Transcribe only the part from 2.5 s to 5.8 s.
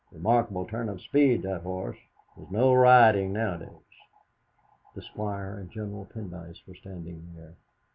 riding nowadays!" The Squire and